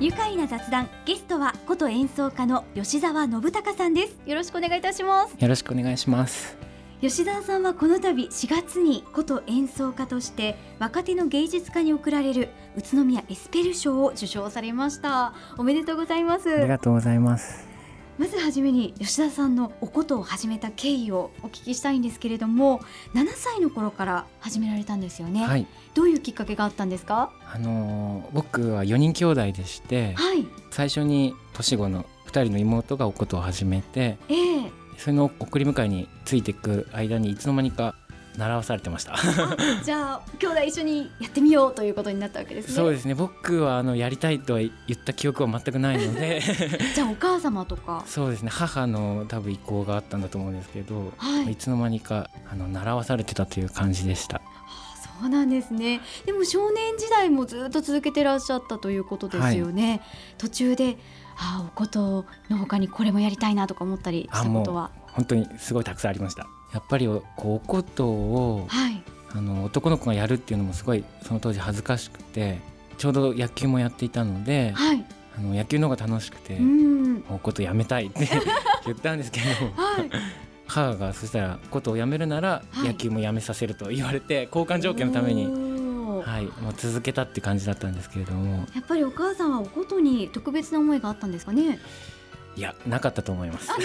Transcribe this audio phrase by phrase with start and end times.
[0.00, 4.16] 愉快な雑談ゲストは琴演奏家の吉澤信孝さんです。
[4.26, 5.34] よろしくお願いいたします。
[5.36, 6.56] よろしくお願いします。
[7.00, 15.34] 吉澤さんはこの度4月に琴演奏家として若手の芸術家に贈られる宇都宮エスペル賞を受賞されました。
[15.56, 16.48] おめでとうございます。
[16.48, 17.67] ありがとうございます
[18.18, 22.80] まずはじめに吉田さんのお琴を始めた経緯をお聞きしたいんですけれども
[23.14, 27.30] 7歳の頃から始められたんですよね、はい、どういうきっかけがあったんですか？
[27.52, 30.46] あのー僕は4人兄弟でして、はい。
[30.70, 34.70] 最初に年子の2人の妹がお琴を始めてええ。
[34.98, 37.94] それの送り迎えについていく間にいつの間にか
[38.38, 39.16] 習わされてました。
[39.84, 42.74] じゃあ兄弟一緒にやってみようということになったわけですね。
[42.74, 43.14] そうですね。
[43.14, 46.40] 僕はあのやりたいとは言った記憶は全くないので。
[46.94, 48.04] じゃあお母様とか？
[48.06, 48.50] そうですね。
[48.52, 51.52] 母の多分意向があったんだと思うんですけど、はい。
[51.52, 54.40] いつの間にかあの習わされてたという感じでした
[55.20, 56.00] そうなんですね。
[56.26, 60.00] でも少年時代もずっと続けてらっしゃったということですよね、
[60.38, 60.96] 途中で
[61.36, 64.90] ああお琴の他にこれもやりたいなとか思ったりしたことは？
[65.12, 66.46] 本当にすごいたくさんありました。
[66.72, 69.02] やっぱりこうお琴をはい。
[69.30, 72.60] あの男の子がやるっていうのもすごいその当時恥ずかしくて
[72.96, 75.04] ちょうど野球もやっていたのではい。
[75.36, 77.24] あの野球の方が楽しくてうん。
[77.28, 78.28] お琴やめたいって
[78.86, 79.46] 言ったんですけど。
[79.46, 80.10] はい
[80.68, 91.78] 母がそしたら琴をやめるならはい野球もやめさせると言われて交換条件のために、はい、もう続けたって感じだったんですけれどもやっぱりお母さんはお琴に特別な思いがあったんですかね？
[92.56, 93.70] いやなかったと思います。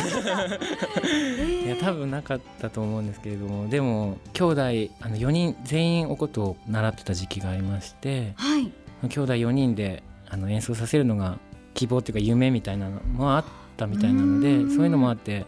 [1.63, 4.65] いや多分なかったと思うんですけれどもでも兄弟あ
[5.09, 8.71] の4人全員お琴を習ってた時期がありましてはい。
[9.03, 11.37] 兄弟4人であの演奏させるのが
[11.75, 13.45] 希望っていうか夢みたいなのもあっ
[13.77, 15.45] たみたいなのでそういうのもあって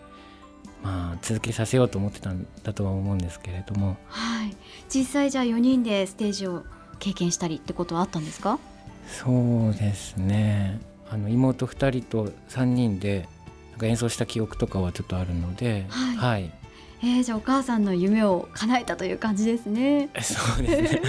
[0.85, 4.55] まあ続けさせようと思ってたんだとは思うんですけれどもはい。
[4.87, 6.63] 実際じゃあ4人でステージを
[6.99, 8.59] 経験したりってことはあったんですか？
[9.07, 13.27] そうですねあの妹2人と3人で
[13.71, 16.51] なんか演奏した記憶とかはちょっとあるのではいはい、
[17.01, 20.09] えー、じゃあお母さんの夢を叶えたという感じですね。
[20.21, 21.01] そうですね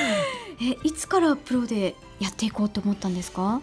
[0.62, 3.60] えいつからプロでやっていこうと思ったんですか？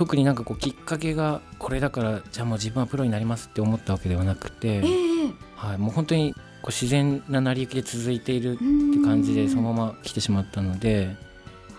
[0.00, 4.82] 特になんかこうきっかけがこれだからじゃあもう自分はプロになりますって思ったわけではなくて、ええ
[5.56, 8.64] はい、もう本当にこう自然な成り行きで続いているって
[9.04, 11.14] 感じでそのまま来てしまったので、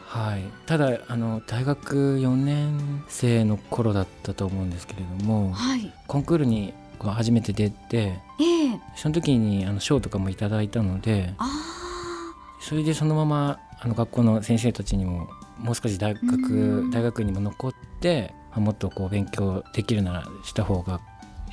[0.05, 5.91] はい、ただあの大学4年生の頃だったと思うんですけれどもはい。
[6.05, 8.79] コンクールに初めて出てええ。
[8.95, 11.49] その時にあの賞とかもいただいたのであ
[12.59, 15.27] それでそのままあの学校の先生たちにも
[15.57, 16.27] もう少し大うん。
[16.27, 20.99] 学大学にも残って、まあもっとこう勉強できるならした方が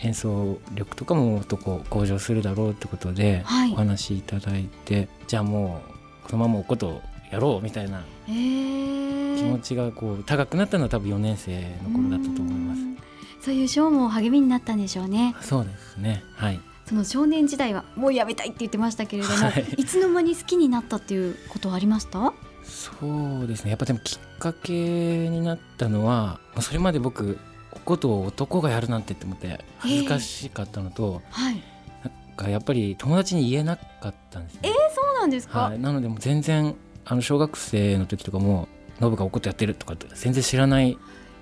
[0.03, 3.77] 演奏力とかももっとこう向上するだろうってことでお。
[3.77, 5.83] 話しいただいて、じゃあも
[6.25, 12.81] うこのままおことをやろうみたいなええ気持ちがこう高くなったのは多分4年生の頃だったと思います。
[12.81, 12.99] うん
[13.41, 15.35] そういう賞も励みになったんでしょうね。
[15.41, 22.33] そうですねはいその少年時代はもうやめたいって言ってましたけれども、はいい、つの間に好きになったっていうことはありました？
[22.69, 27.39] そうですねやっぱでもきっかけになったのはそれまで僕
[27.73, 31.63] おことを男がやるなんてって思って恥ずかしかったのと、はい。
[32.05, 34.71] なんかやっぱり友達に言えなかったんですね。
[34.95, 35.61] そうなんですか？
[35.61, 36.75] はい、なのでもう全然
[37.05, 38.69] あの小学生の時とかも
[39.01, 40.99] ノブがおことやってるとかって全然知らない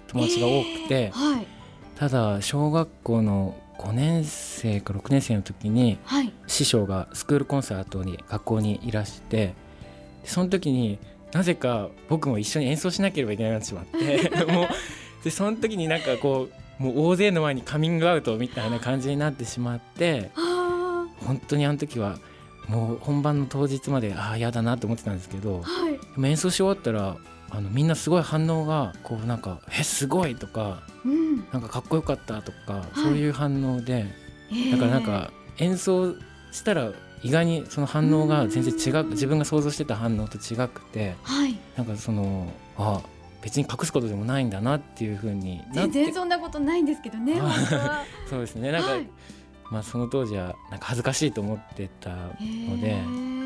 [0.09, 1.47] 友達が多くて、はい
[1.97, 6.33] ただ小学校の5年生か6年生の時にはい。
[6.47, 9.55] 師匠がスクールコンサートに学校にいらして
[10.25, 10.99] その時に
[11.33, 14.69] なぜか僕も一緒に演奏しなければいけなくなってしまって もう
[15.25, 16.49] でその時になんかこ
[16.81, 22.19] うもう大勢の前にカミングアウトみたいな感じになってしまってあ本当にあの時は
[22.69, 25.93] もう本番の当日までああ嫌だなと思ってたんですけどあはい。
[25.93, 27.17] でも演奏し終わったら
[27.51, 31.37] あのみんなすごい反応がこうなんか「えすごい!」とかうん。
[31.53, 34.07] 「なんかかっこよかった」とか、いそういう反応で
[34.51, 36.15] えーだからなんか演奏
[36.53, 41.57] したら意外にその反応が全然違う自分が想像してた反応と違くてはい。
[41.77, 43.01] なんかそのあ
[43.43, 47.41] 別に隠すことでもないんだなっていうふうにな全然そんなことないんですけどね。
[48.29, 49.09] そうですねなんか、はい
[49.71, 52.97] まあその当時はなんか恥ずかしいと思ってたので。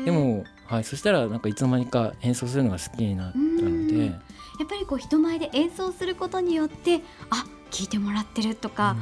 [0.05, 8.95] でも、はい、そしたらなんかいつの間にか演奏するのが好きになったのうんで、やっぱりこう人前で演奏することによってあ聞いてもらってるとか、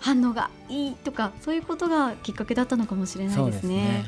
[0.00, 4.04] 反応がいいとかそういうことがきっかけだったのかもしれうんないですね。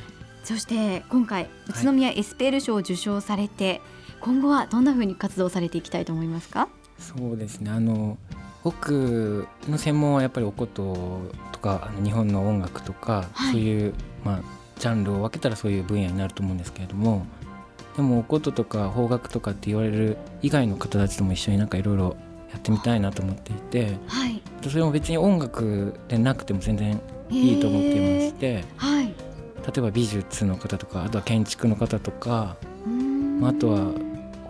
[0.46, 3.81] そして今回宇都宮エスペール賞を受賞されて、
[4.20, 6.69] 今後はどんな風に活動されていきたいと思いますか？
[7.00, 7.72] そうですね。
[7.72, 8.16] あの
[8.62, 13.52] 僕の専門はやっぱりおこととかあの日本の音楽とか、はい。
[13.54, 13.94] そういう、
[14.25, 14.40] まあ、
[14.78, 17.26] ジャンルを分けたらそういう分野になると思うんですけれども
[17.96, 22.16] でもおこととか邦楽とかって言われる以外の方たちとも一緒になんかいろいろ
[22.52, 24.40] やってみたいなと思っていてはい。
[24.69, 27.00] それも別に音楽でなくても全然
[27.31, 28.95] いいと思っていまして、はい
[29.66, 32.56] 例えば美術の方とかあとは建築の方とか、
[33.40, 33.92] まあ、あとは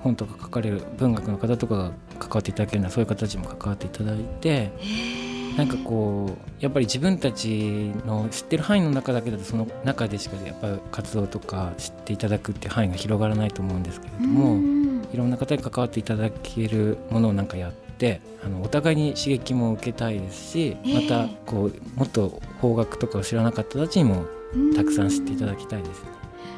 [0.02, 4.72] 本とか書かれる文学の方とかが関わっていただけるようなそういう方たちも関わっていただいて
[5.56, 14.54] なんかこうやっぱり自分たちの知ってる範囲の中だけだとその中でしかやっぱり活動とか知っていただくっていう範囲が広がらないと思うんですけれども。
[14.54, 14.86] うん。
[15.12, 20.94] いろんな方に関わっていただけるものをなんかやってあのお互いに刺激も受けたいですし、ええ。
[20.94, 24.26] またこうもっと邦楽とかを知らなかった人たちにも
[24.74, 26.10] たくさん知っていただきたいですね。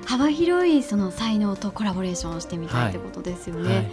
[0.06, 3.74] 幅広いその才能とコラボレーションをしてみたいってことですよね。
[3.74, 3.86] はいい、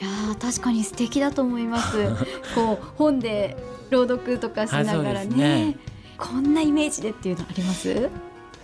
[0.00, 1.96] やー確かに素敵だと思います。
[2.54, 3.56] こう本で
[3.90, 5.78] 朗読とかしながらねね
[6.18, 8.08] こんなイメージでっていうのあります？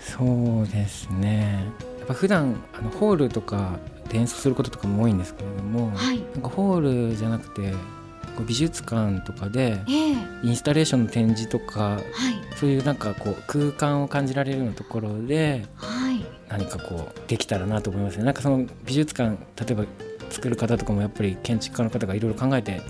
[0.00, 1.67] そうですね
[1.99, 3.78] やっぱ普段あのホールとか
[4.08, 6.19] で演奏することとかも多いんですけれども、はい。
[6.19, 7.73] なんかホールじゃなくて
[8.37, 10.14] こう美術館とかでええ。
[10.43, 12.02] インスタレーションの展示とかはい。
[12.56, 16.25] そういうなんかこう空間を感じられるようなところではい。
[16.49, 18.25] 何かこうできたらなと思いますね。
[18.25, 19.84] なんかその美術館例えば
[20.31, 22.82] 作る方とかもやっぱり建築家の方がいろいろ考えて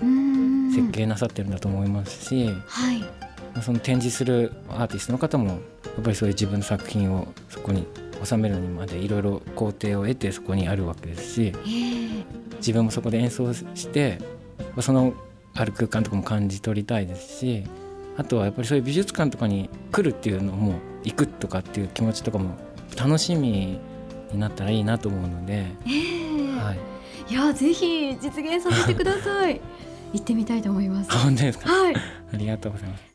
[0.73, 2.49] 設計なさってるんだと思いますし、
[3.61, 7.85] その展示するアーティストの方もやっぱりそういう自分の作品をそこに
[8.23, 11.53] 収めるのにまでいろいろ工程を得てそこにあるわけですしええ。
[12.57, 14.19] 自分もそこで演奏して
[14.57, 15.13] まあその
[15.55, 17.63] ある空間とかも感じ取りたいですし
[18.17, 22.55] あとはやっぱりそういう美術館とかに来るっていうのも行くとかっていう気持ちとかも
[22.97, 23.79] 楽しみ
[24.31, 26.73] になったらいいなと思うので、ええは
[27.29, 29.59] い、いやぜひ実現させてください。
[30.13, 31.09] 行ってみたいと思います。
[31.11, 31.69] あ本当ですか？
[31.71, 31.95] はい。
[32.33, 33.12] ありがとうございます